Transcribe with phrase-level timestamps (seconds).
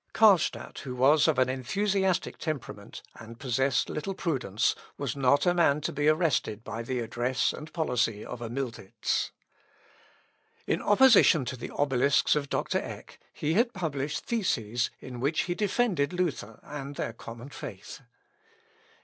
[0.15, 5.79] Carlstadt, who was of an enthusiastic temperament, and possessed little prudence, was not a man
[5.81, 9.29] to be arrested by the address and policy of a Miltitz.
[10.65, 12.79] In opposition to the Obelisks of Dr.
[12.79, 18.01] Eck, he had published theses in which he defended Luther and their common faith.